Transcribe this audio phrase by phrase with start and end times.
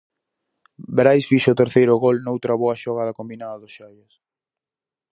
[0.97, 4.13] Brais fixo o terceiro gol noutra boa xogada combinada do Xallas.